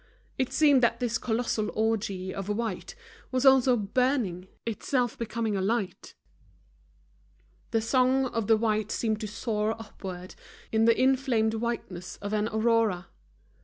[0.39, 2.95] It seemed that this colossal orgy of white
[3.31, 6.15] was also burning, itself becoming a light.
[7.69, 10.33] The song of the white seemed to soar upward
[10.71, 13.09] in the inflamed whiteness of an aurora.